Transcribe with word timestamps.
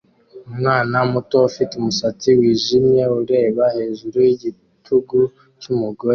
Umwana 0.51 0.97
muto 1.11 1.37
ufite 1.49 1.71
umusatsi 1.75 2.27
wijimye 2.39 3.03
ureba 3.19 3.63
hejuru 3.75 4.17
yigitugu 4.27 5.19
cyumugore 5.61 6.09